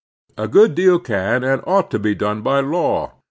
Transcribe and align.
A 0.35 0.47
good 0.47 0.73
deal 0.73 0.97
can 0.97 1.43
and 1.43 1.61
ought 1.67 1.91
to 1.91 1.99
be 1.99 2.15
done 2.15 2.41
by 2.41 2.59
law. 2.59 3.13